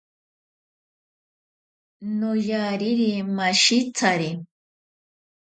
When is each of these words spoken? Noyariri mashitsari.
Noyariri 2.19 3.11
mashitsari. 3.35 4.31